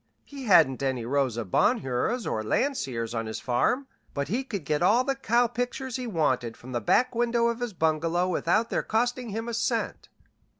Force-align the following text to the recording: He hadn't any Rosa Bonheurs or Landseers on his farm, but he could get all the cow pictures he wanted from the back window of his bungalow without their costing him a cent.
He 0.23 0.45
hadn't 0.45 0.81
any 0.81 1.05
Rosa 1.05 1.45
Bonheurs 1.45 2.25
or 2.25 2.41
Landseers 2.43 3.13
on 3.13 3.27
his 3.27 3.39
farm, 3.39 3.85
but 4.15 4.29
he 4.29 4.43
could 4.43 4.65
get 4.65 4.81
all 4.81 5.03
the 5.03 5.13
cow 5.15 5.45
pictures 5.45 5.97
he 5.97 6.07
wanted 6.07 6.57
from 6.57 6.71
the 6.71 6.81
back 6.81 7.13
window 7.13 7.49
of 7.49 7.59
his 7.59 7.73
bungalow 7.73 8.27
without 8.27 8.71
their 8.71 8.81
costing 8.81 9.29
him 9.29 9.47
a 9.47 9.53
cent. 9.53 10.09